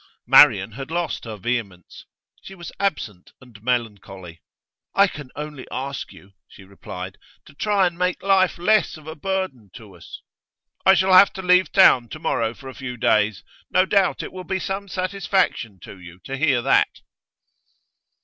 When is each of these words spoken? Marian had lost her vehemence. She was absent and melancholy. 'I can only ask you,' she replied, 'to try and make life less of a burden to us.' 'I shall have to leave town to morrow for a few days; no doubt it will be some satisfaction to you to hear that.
Marian 0.25 0.71
had 0.71 0.89
lost 0.89 1.25
her 1.25 1.37
vehemence. 1.37 2.07
She 2.41 2.55
was 2.55 2.71
absent 2.79 3.33
and 3.39 3.61
melancholy. 3.61 4.41
'I 4.95 5.07
can 5.09 5.29
only 5.35 5.67
ask 5.71 6.11
you,' 6.11 6.31
she 6.47 6.63
replied, 6.63 7.19
'to 7.45 7.53
try 7.53 7.85
and 7.85 7.99
make 7.99 8.23
life 8.23 8.57
less 8.57 8.97
of 8.97 9.05
a 9.05 9.13
burden 9.13 9.69
to 9.75 9.93
us.' 9.95 10.23
'I 10.87 10.93
shall 10.95 11.13
have 11.13 11.31
to 11.33 11.43
leave 11.43 11.71
town 11.71 12.09
to 12.09 12.19
morrow 12.19 12.55
for 12.55 12.67
a 12.67 12.73
few 12.73 12.97
days; 12.97 13.43
no 13.69 13.85
doubt 13.85 14.23
it 14.23 14.33
will 14.33 14.43
be 14.43 14.57
some 14.57 14.87
satisfaction 14.87 15.79
to 15.81 15.99
you 15.99 16.17
to 16.23 16.35
hear 16.35 16.63
that. 16.63 17.01